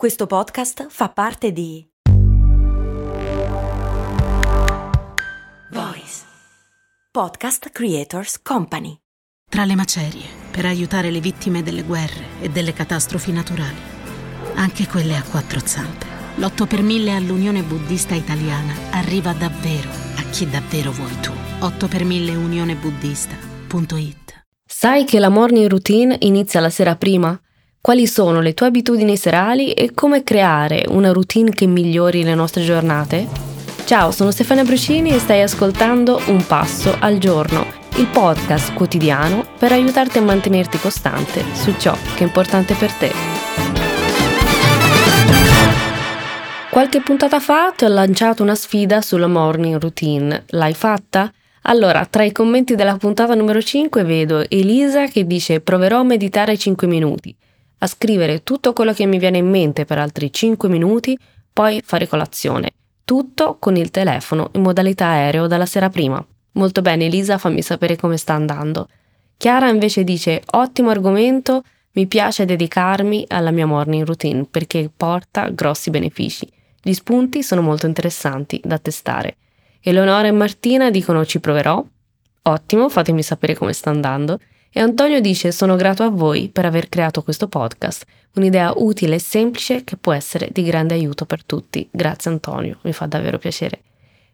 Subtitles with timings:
[0.00, 1.86] Questo podcast fa parte di
[5.72, 6.22] Voice
[7.10, 8.96] Podcast Creators Company.
[9.46, 13.76] Tra le macerie, per aiutare le vittime delle guerre e delle catastrofi naturali,
[14.54, 16.06] anche quelle a quattro zampe,
[16.36, 21.32] l'8 per 1000 all'Unione Buddista Italiana arriva davvero a chi davvero vuoi tu.
[21.58, 27.38] 8 per 1000 unionebuddista.it Sai che la morning routine inizia la sera prima?
[27.82, 32.62] Quali sono le tue abitudini serali e come creare una routine che migliori le nostre
[32.62, 33.26] giornate?
[33.86, 37.66] Ciao, sono Stefania Brucini e stai ascoltando Un Passo al Giorno,
[37.96, 43.12] il podcast quotidiano per aiutarti a mantenerti costante su ciò che è importante per te.
[46.70, 50.44] Qualche puntata fa ti ho lanciato una sfida sulla morning routine.
[50.48, 51.32] L'hai fatta?
[51.62, 56.56] Allora, tra i commenti della puntata numero 5 vedo Elisa che dice proverò a meditare
[56.56, 57.34] 5 minuti
[57.82, 61.18] a scrivere tutto quello che mi viene in mente per altri 5 minuti,
[61.52, 62.72] poi fare colazione.
[63.04, 66.24] Tutto con il telefono in modalità aereo dalla sera prima.
[66.52, 68.88] Molto bene Elisa, fammi sapere come sta andando.
[69.36, 75.90] Chiara invece dice ottimo argomento, mi piace dedicarmi alla mia morning routine perché porta grossi
[75.90, 76.46] benefici.
[76.82, 79.36] Gli spunti sono molto interessanti da testare.
[79.80, 81.82] Eleonora e Martina dicono ci proverò.
[82.42, 84.38] Ottimo, fatemi sapere come sta andando.
[84.72, 88.04] E Antonio dice sono grato a voi per aver creato questo podcast,
[88.34, 91.88] un'idea utile e semplice che può essere di grande aiuto per tutti.
[91.90, 93.80] Grazie Antonio, mi fa davvero piacere.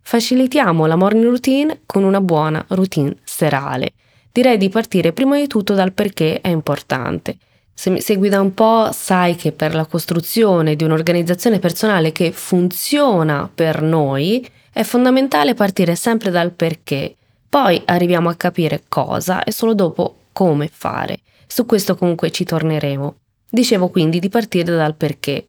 [0.00, 3.92] Facilitiamo la morning routine con una buona routine serale.
[4.32, 7.36] Direi di partire prima di tutto dal perché è importante.
[7.72, 12.32] Se mi segui da un po' sai che per la costruzione di un'organizzazione personale che
[12.32, 17.14] funziona per noi è fondamentale partire sempre dal perché.
[17.48, 21.20] Poi arriviamo a capire cosa e solo dopo come fare.
[21.46, 23.14] Su questo comunque ci torneremo.
[23.48, 25.46] Dicevo quindi di partire dal perché.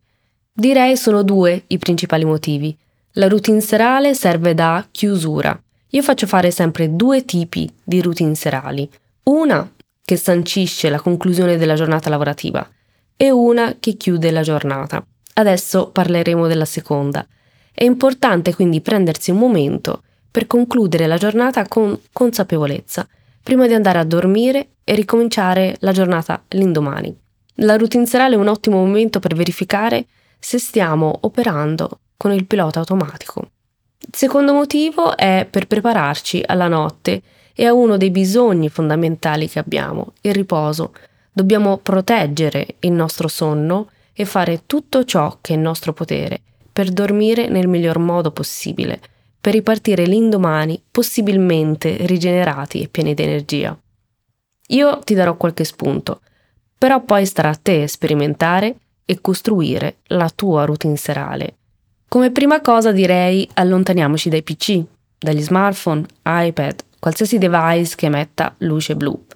[0.54, 2.78] Direi sono due i principali motivi.
[3.14, 5.60] La routine serale serve da chiusura.
[5.90, 8.88] Io faccio fare sempre due tipi di routine serali.
[9.24, 9.70] Una
[10.04, 12.70] che sancisce la conclusione della giornata lavorativa
[13.18, 15.04] e una che chiude la giornata.
[15.34, 17.26] Adesso parleremo della seconda.
[17.74, 23.08] È importante quindi prendersi un momento per concludere la giornata con consapevolezza
[23.46, 27.16] prima di andare a dormire e ricominciare la giornata l'indomani.
[27.58, 30.08] La routine serale è un ottimo momento per verificare
[30.40, 33.52] se stiamo operando con il pilota automatico.
[34.00, 37.22] Il secondo motivo è per prepararci alla notte
[37.54, 40.94] e a uno dei bisogni fondamentali che abbiamo, il riposo.
[41.32, 46.42] Dobbiamo proteggere il nostro sonno e fare tutto ciò che è in nostro potere
[46.74, 49.00] per dormire nel miglior modo possibile
[49.46, 53.78] per ripartire l'indomani possibilmente rigenerati e pieni di energia.
[54.70, 56.22] Io ti darò qualche spunto,
[56.76, 58.76] però poi starà a te sperimentare
[59.06, 61.58] e costruire la tua routine serale.
[62.08, 64.84] Come prima cosa direi allontaniamoci dai PC,
[65.20, 69.28] dagli smartphone, iPad, qualsiasi device che emetta luce blu.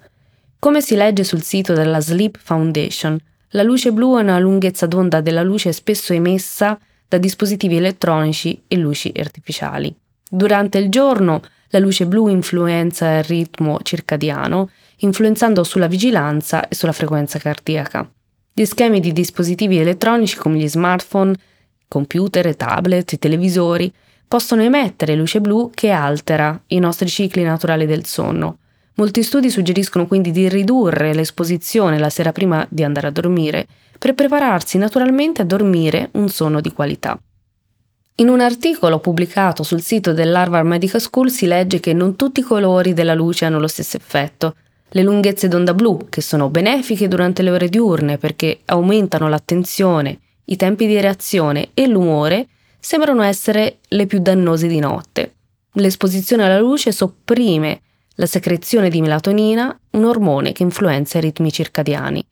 [0.58, 3.16] Come si legge sul sito della Sleep Foundation,
[3.50, 6.76] la luce blu è una lunghezza d'onda della luce spesso emessa
[7.10, 9.92] da dispositivi elettronici e luci artificiali.
[10.30, 16.92] Durante il giorno la luce blu influenza il ritmo circadiano, influenzando sulla vigilanza e sulla
[16.92, 18.08] frequenza cardiaca.
[18.52, 21.34] Gli schemi di dispositivi elettronici come gli smartphone,
[21.88, 23.92] computer, tablet televisori
[24.28, 28.58] possono emettere luce blu che altera i nostri cicli naturali del sonno.
[28.94, 33.66] Molti studi suggeriscono quindi di ridurre l'esposizione la sera prima di andare a dormire
[34.00, 37.20] per prepararsi naturalmente a dormire un sonno di qualità.
[38.16, 42.42] In un articolo pubblicato sul sito dell'Harvard Medical School si legge che non tutti i
[42.42, 44.56] colori della luce hanno lo stesso effetto.
[44.88, 50.56] Le lunghezze d'onda blu, che sono benefiche durante le ore diurne perché aumentano l'attenzione, i
[50.56, 55.34] tempi di reazione e l'umore, sembrano essere le più dannose di notte.
[55.74, 57.82] L'esposizione alla luce sopprime
[58.14, 62.24] la secrezione di melatonina, un ormone che influenza i ritmi circadiani.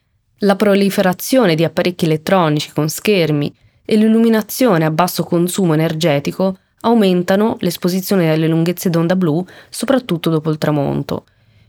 [0.42, 3.52] La proliferazione di apparecchi elettronici con schermi
[3.84, 10.58] e l'illuminazione a basso consumo energetico aumentano l'esposizione alle lunghezze d'onda blu, soprattutto dopo il
[10.58, 11.24] tramonto.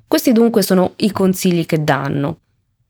[0.08, 2.42] Questi dunque sono i consigli che danno.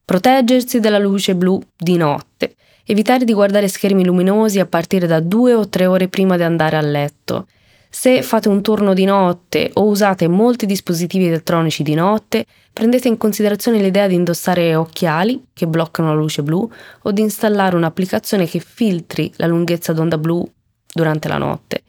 [0.04, 5.54] Proteggersi dalla luce blu di notte, evitare di guardare schermi luminosi a partire da due
[5.54, 7.48] o tre ore prima di andare a letto,
[7.90, 13.18] se fate un turno di notte o usate molti dispositivi elettronici di notte, prendete in
[13.18, 16.70] considerazione l'idea di indossare occhiali che bloccano la luce blu
[17.02, 20.48] o di installare un'applicazione che filtri la lunghezza d'onda blu
[20.94, 21.82] durante la notte.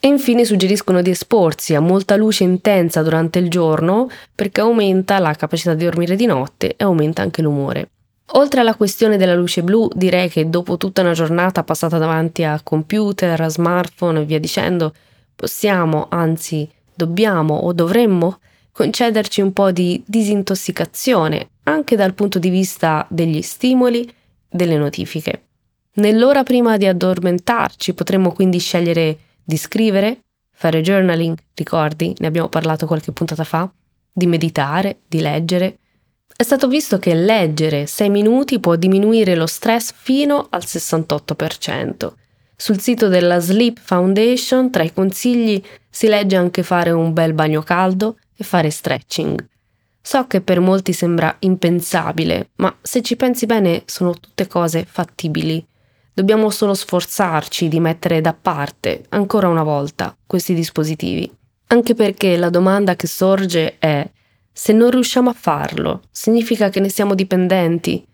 [0.00, 5.34] E infine suggeriscono di esporsi a molta luce intensa durante il giorno perché aumenta la
[5.34, 7.88] capacità di dormire di notte e aumenta anche l'umore.
[8.32, 12.60] Oltre alla questione della luce blu, direi che dopo tutta una giornata passata davanti a
[12.62, 14.92] computer, a smartphone e via dicendo,
[15.38, 18.40] possiamo, anzi dobbiamo o dovremmo
[18.72, 24.12] concederci un po' di disintossicazione anche dal punto di vista degli stimoli,
[24.50, 25.44] delle notifiche.
[25.94, 32.86] Nell'ora prima di addormentarci potremmo quindi scegliere di scrivere, fare journaling, ricordi, ne abbiamo parlato
[32.86, 33.70] qualche puntata fa,
[34.12, 35.78] di meditare, di leggere.
[36.34, 42.12] È stato visto che leggere 6 minuti può diminuire lo stress fino al 68%.
[42.60, 47.62] Sul sito della Sleep Foundation, tra i consigli, si legge anche fare un bel bagno
[47.62, 49.46] caldo e fare stretching.
[50.02, 55.64] So che per molti sembra impensabile, ma se ci pensi bene sono tutte cose fattibili.
[56.12, 61.32] Dobbiamo solo sforzarci di mettere da parte, ancora una volta, questi dispositivi.
[61.68, 64.10] Anche perché la domanda che sorge è
[64.52, 68.04] se non riusciamo a farlo, significa che ne siamo dipendenti.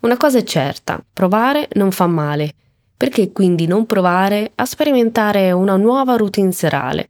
[0.00, 2.54] Una cosa è certa, provare non fa male.
[3.02, 7.08] Perché quindi non provare a sperimentare una nuova routine serale?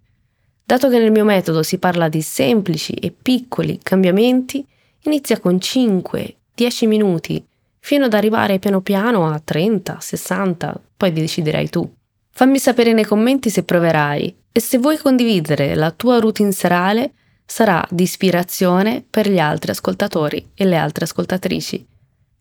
[0.64, 4.66] Dato che nel mio metodo si parla di semplici e piccoli cambiamenti,
[5.02, 7.44] inizia con 5-10 minuti,
[7.78, 11.86] fino ad arrivare piano piano a 30, 60, poi deciderai tu.
[12.30, 17.12] Fammi sapere nei commenti se proverai e se vuoi condividere la tua routine serale
[17.44, 21.86] sarà di ispirazione per gli altri ascoltatori e le altre ascoltatrici.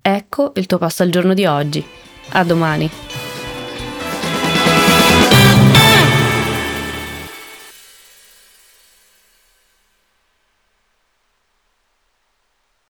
[0.01, 1.85] Ecco il tuo passo al giorno di oggi.
[2.29, 3.10] A domani!